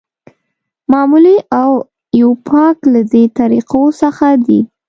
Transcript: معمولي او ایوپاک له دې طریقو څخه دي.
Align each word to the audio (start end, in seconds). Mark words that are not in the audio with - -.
معمولي 0.91 1.37
او 1.61 1.69
ایوپاک 2.15 2.77
له 2.93 3.01
دې 3.11 3.23
طریقو 3.39 3.83
څخه 4.01 4.27
دي. 4.45 4.59